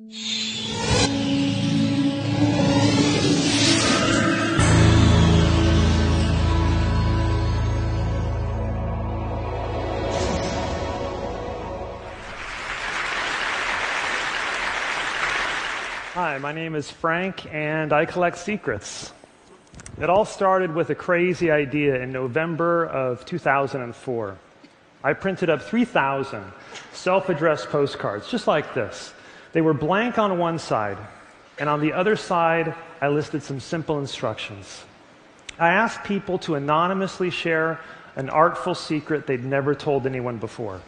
[0.00, 0.08] Hi,
[16.38, 19.12] my name is Frank, and I collect secrets.
[20.00, 24.38] It all started with a crazy idea in November of 2004.
[25.04, 26.42] I printed up 3,000
[26.94, 29.12] self addressed postcards, just like this.
[29.52, 30.98] They were blank on one side,
[31.58, 34.84] and on the other side, I listed some simple instructions.
[35.58, 37.80] I asked people to anonymously share
[38.16, 40.80] an artful secret they'd never told anyone before.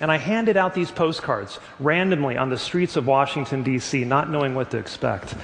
[0.00, 4.54] And I handed out these postcards randomly on the streets of Washington, D.C., not knowing
[4.54, 5.34] what to expect.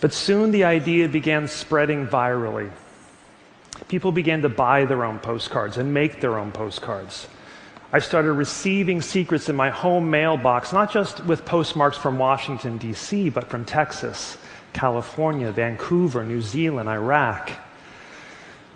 [0.00, 2.70] But soon the idea began spreading virally.
[3.88, 7.26] People began to buy their own postcards and make their own postcards.
[7.94, 13.28] I started receiving secrets in my home mailbox, not just with postmarks from Washington, D.C.,
[13.28, 14.36] but from Texas,
[14.72, 17.52] California, Vancouver, New Zealand, Iraq.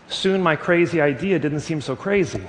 [0.06, 2.46] Soon my crazy idea didn't seem so crazy.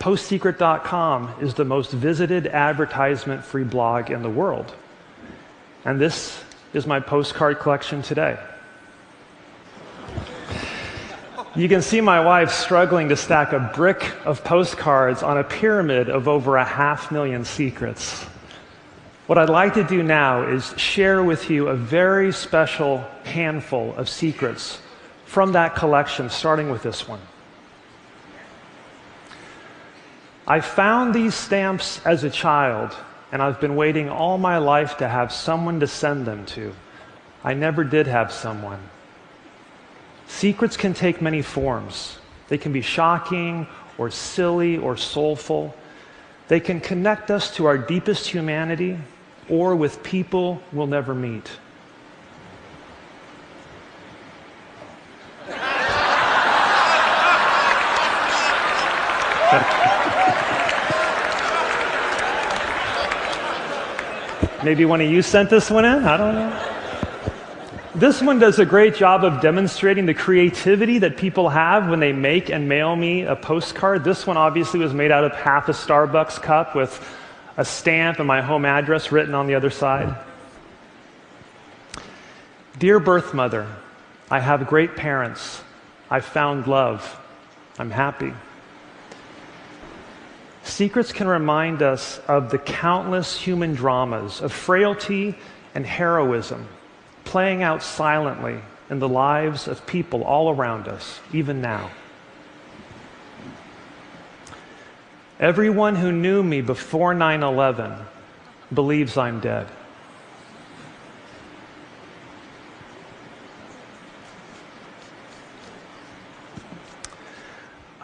[0.00, 4.74] PostSecret.com is the most visited advertisement free blog in the world.
[5.84, 8.36] And this is my postcard collection today.
[11.56, 16.08] You can see my wife struggling to stack a brick of postcards on a pyramid
[16.08, 18.24] of over a half million secrets.
[19.28, 24.08] What I'd like to do now is share with you a very special handful of
[24.08, 24.80] secrets
[25.26, 27.20] from that collection, starting with this one.
[30.48, 32.96] I found these stamps as a child,
[33.30, 36.74] and I've been waiting all my life to have someone to send them to.
[37.44, 38.80] I never did have someone.
[40.26, 42.18] Secrets can take many forms.
[42.48, 43.66] They can be shocking
[43.98, 45.74] or silly or soulful.
[46.48, 48.98] They can connect us to our deepest humanity
[49.48, 51.50] or with people we'll never meet.
[64.64, 66.04] Maybe one of you sent this one in?
[66.04, 66.73] I don't know.
[67.94, 72.12] This one does a great job of demonstrating the creativity that people have when they
[72.12, 74.02] make and mail me a postcard.
[74.02, 77.00] This one obviously was made out of half a Starbucks cup with
[77.56, 80.12] a stamp and my home address written on the other side.
[82.80, 83.68] Dear birth mother,
[84.28, 85.62] I have great parents.
[86.10, 87.20] I found love.
[87.78, 88.32] I'm happy.
[90.64, 95.36] Secrets can remind us of the countless human dramas of frailty
[95.76, 96.66] and heroism
[97.24, 101.90] playing out silently in the lives of people all around us, even now.
[105.40, 107.92] Everyone who knew me before 9 11
[108.72, 109.66] believes I'm dead.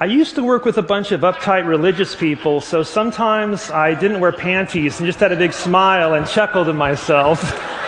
[0.03, 4.21] I used to work with a bunch of uptight religious people, so sometimes I didn't
[4.21, 7.43] wear panties and just had a big smile and chuckled to myself.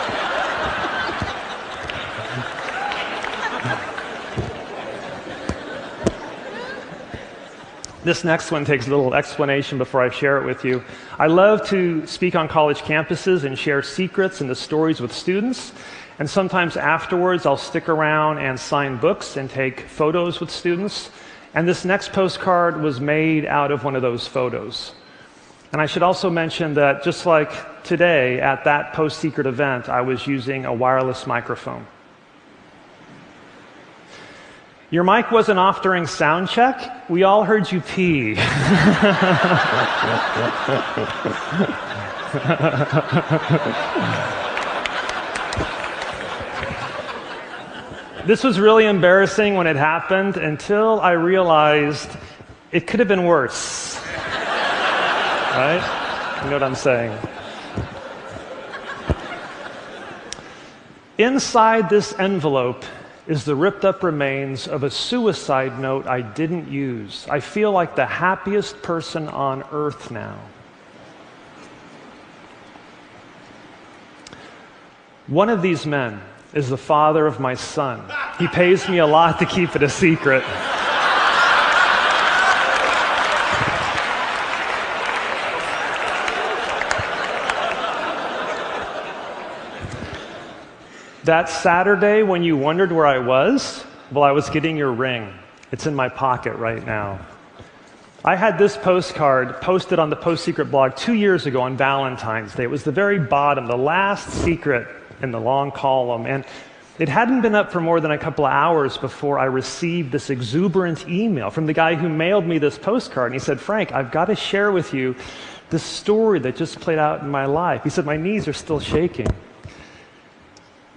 [8.04, 10.82] This next one takes a little explanation before I share it with you.
[11.20, 15.72] I love to speak on college campuses and share secrets and the stories with students.
[16.18, 21.10] And sometimes afterwards, I'll stick around and sign books and take photos with students.
[21.54, 24.94] And this next postcard was made out of one of those photos.
[25.70, 30.00] And I should also mention that just like today at that post secret event, I
[30.00, 31.86] was using a wireless microphone.
[34.92, 37.08] Your mic wasn't off during sound check.
[37.08, 38.34] We all heard you pee.
[48.26, 52.10] This was really embarrassing when it happened until I realized
[52.70, 53.98] it could have been worse.
[55.56, 56.41] right?
[56.44, 57.19] You know what I'm saying?
[61.16, 62.84] Inside this envelope
[63.27, 67.27] is the ripped up remains of a suicide note I didn't use.
[67.30, 70.39] I feel like the happiest person on earth now.
[75.28, 76.21] One of these men
[76.53, 78.03] is the father of my son.
[78.39, 80.42] He pays me a lot to keep it a secret.
[91.24, 95.33] That Saturday when you wondered where I was, well, I was getting your ring.
[95.71, 97.24] It's in my pocket right now.
[98.24, 102.57] I had this postcard posted on the Post Secret blog two years ago on Valentine's
[102.57, 102.65] Day.
[102.65, 104.89] It was the very bottom, the last secret
[105.22, 106.27] in the long column.
[106.27, 106.45] And
[106.98, 110.28] it hadn't been up for more than a couple of hours before I received this
[110.28, 113.30] exuberant email from the guy who mailed me this postcard.
[113.30, 115.15] And he said, Frank, I've got to share with you
[115.71, 117.84] this story that just played out in my life.
[117.84, 119.28] He said, My knees are still shaking.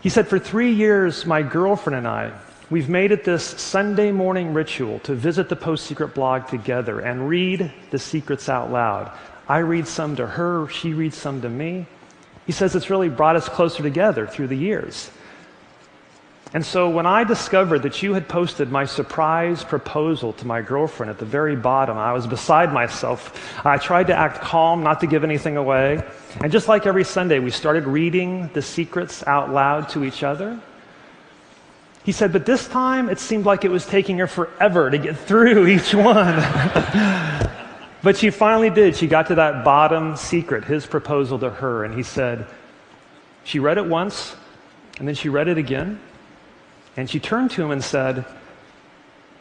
[0.06, 2.32] He said, For three years, my girlfriend and I,
[2.70, 7.28] We've made it this Sunday morning ritual to visit the Post Secret blog together and
[7.28, 9.12] read the secrets out loud.
[9.50, 11.88] I read some to her, she reads some to me.
[12.46, 15.10] He says it's really brought us closer together through the years.
[16.56, 21.10] And so when I discovered that you had posted my surprise proposal to my girlfriend
[21.10, 23.66] at the very bottom, I was beside myself.
[23.66, 26.02] I tried to act calm, not to give anything away.
[26.40, 30.58] And just like every Sunday, we started reading the secrets out loud to each other.
[32.06, 35.18] He said, but this time it seemed like it was taking her forever to get
[35.18, 36.36] through each one.
[38.02, 38.96] but she finally did.
[38.96, 42.48] She got to that bottom secret, his proposal to her, and he said,
[43.44, 44.38] she read it once,
[45.00, 46.00] and then she read it again,
[46.98, 48.26] and she turned to him and said,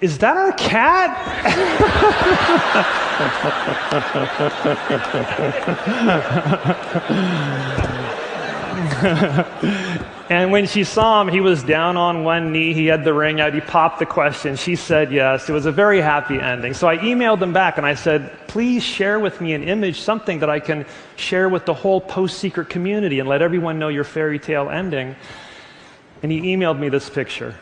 [0.01, 1.11] Is that our cat?
[10.31, 12.73] And when she saw him, he was down on one knee.
[12.73, 13.53] He had the ring out.
[13.53, 14.57] He popped the question.
[14.57, 15.51] She said yes.
[15.51, 16.73] It was a very happy ending.
[16.73, 20.39] So I emailed him back and I said, please share with me an image, something
[20.39, 20.87] that I can
[21.17, 25.15] share with the whole post secret community and let everyone know your fairy tale ending.
[26.25, 27.55] And he emailed me this picture.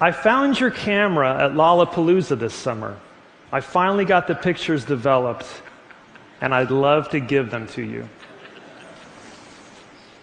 [0.00, 2.96] I found your camera at Lollapalooza this summer.
[3.50, 5.46] I finally got the pictures developed
[6.40, 8.08] and I'd love to give them to you.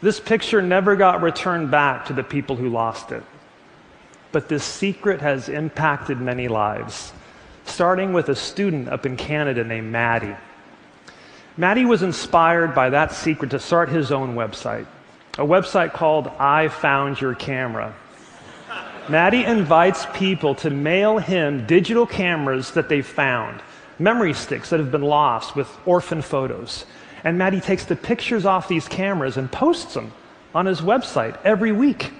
[0.01, 3.23] This picture never got returned back to the people who lost it.
[4.31, 7.11] But this secret has impacted many lives,
[7.65, 10.37] starting with a student up in Canada named Maddie.
[11.57, 14.85] Maddie was inspired by that secret to start his own website,
[15.37, 17.95] a website called I Found Your Camera.
[19.07, 23.61] Maddie invites people to mail him digital cameras that they found
[23.99, 26.85] memory sticks that have been lost with orphan photos.
[27.23, 30.11] And Maddie takes the pictures off these cameras and posts them
[30.53, 32.11] on his website every week.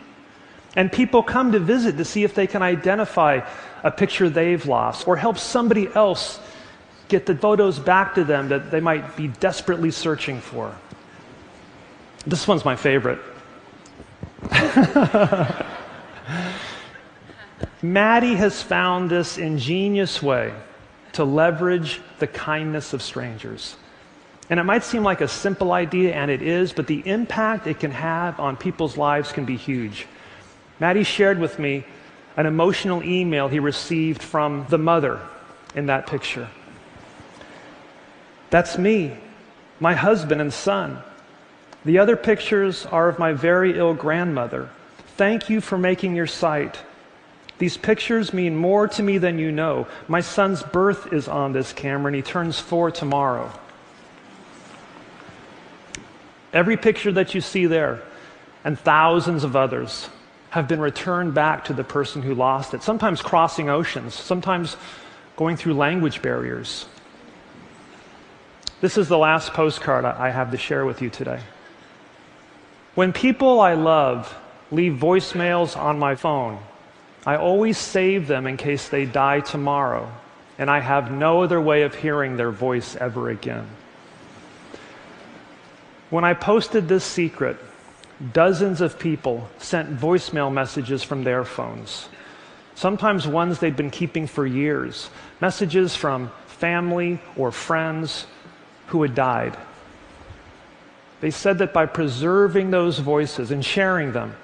[0.77, 3.41] And people come to visit to see if they can identify
[3.83, 6.39] a picture they've lost or help somebody else
[7.07, 10.75] get the photos back to them that they might be desperately searching for.
[12.25, 13.19] This one's my favorite.
[17.81, 20.53] Maddie has found this ingenious way
[21.13, 23.75] to leverage the kindness of strangers.
[24.49, 27.79] And it might seem like a simple idea, and it is, but the impact it
[27.79, 30.07] can have on people's lives can be huge.
[30.79, 31.85] Maddie shared with me
[32.37, 35.19] an emotional email he received from the mother
[35.73, 36.47] in that picture.
[38.49, 39.17] That's me,
[39.79, 41.01] my husband and son.
[41.83, 44.69] The other pictures are of my very ill grandmother.
[45.17, 46.79] Thank you for making your site
[47.57, 49.87] these pictures mean more to me than you know.
[50.07, 53.51] My son's birth is on this camera, and he turns four tomorrow.
[56.51, 58.01] Every picture that you see there,
[58.63, 60.09] and thousands of others,
[60.49, 64.75] have been returned back to the person who lost it, sometimes crossing oceans, sometimes
[65.37, 66.85] going through language barriers.
[68.81, 71.39] This is the last postcard I have to share with you today.
[72.93, 74.35] When people I love
[74.69, 76.59] leave voicemails on my phone,
[77.25, 80.11] I always save them in case they die tomorrow,
[80.57, 83.67] and I have no other way of hearing their voice ever again.
[86.09, 87.57] When I posted this secret,
[88.33, 92.09] dozens of people sent voicemail messages from their phones,
[92.75, 98.27] sometimes ones they'd been keeping for years, messages from family or friends
[98.87, 99.57] who had died.
[101.21, 104.35] They said that by preserving those voices and sharing them,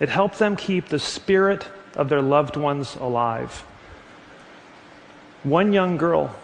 [0.00, 3.64] it helped them keep the spirit of their loved ones alive.
[5.42, 6.34] One young girl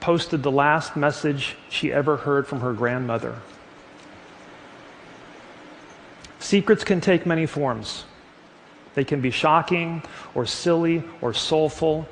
[0.00, 3.36] posted the last message she ever heard from her grandmother.
[6.38, 8.04] Secrets can take many forms.
[8.94, 10.02] They can be shocking
[10.34, 12.08] or silly or soulful.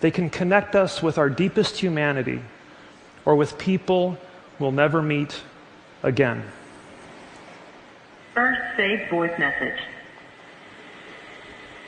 [0.00, 2.40] They can connect us with our deepest humanity
[3.24, 4.18] or with people
[4.58, 5.42] we'll never meet
[6.02, 6.44] again.
[8.34, 9.80] First saved voice message.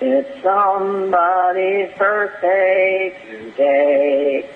[0.00, 4.50] It's somebody's birthday today.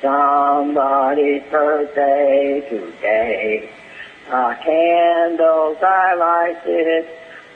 [0.00, 3.70] Somebody's birthday today.
[4.28, 7.08] A candles I lighted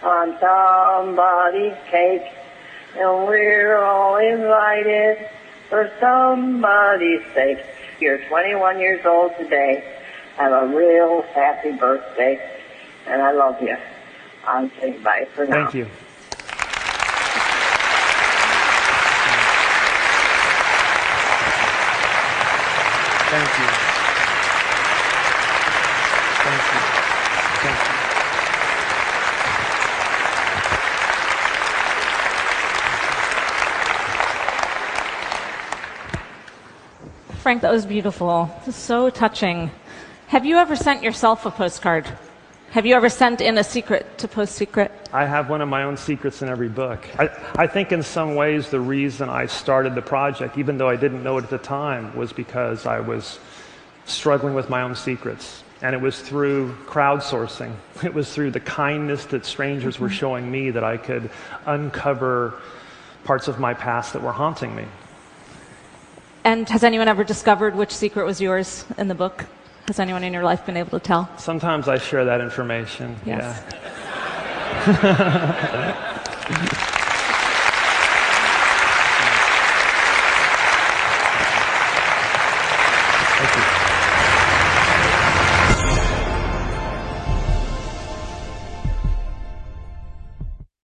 [0.03, 2.31] on somebody's cake.
[2.97, 5.29] And we're all invited
[5.71, 7.65] for somebody's sake.
[8.01, 9.85] You're 21 years old today.
[10.37, 12.43] Have a real happy birthday.
[13.07, 13.77] And I love you.
[14.47, 15.71] I'm saying bye for now.
[15.71, 15.87] Thank you.
[23.31, 23.67] Thank you.
[26.43, 26.81] Thank you.
[27.63, 28.01] Thank you.
[37.51, 38.49] Frank, that was beautiful.
[38.71, 39.73] So touching.
[40.29, 42.07] Have you ever sent yourself a postcard?
[42.71, 44.93] Have you ever sent in a secret to Post Secret?
[45.13, 47.05] I have one of my own secrets in every book.
[47.19, 50.95] I, I think in some ways the reason I started the project, even though I
[50.95, 53.41] didn't know it at the time, was because I was
[54.05, 55.65] struggling with my own secrets.
[55.83, 57.75] And it was through crowdsourcing.
[58.05, 60.15] It was through the kindness that strangers were mm-hmm.
[60.15, 61.31] showing me that I could
[61.67, 62.61] uncover
[63.25, 64.85] parts of my past that were haunting me.
[66.45, 69.45] And has anyone ever discovered which secret was yours in the book?
[69.89, 71.29] Has anyone in your life been able to tell?
[71.37, 73.17] Sometimes I share that information.
[73.27, 73.63] Yes.
[74.87, 76.87] Yeah.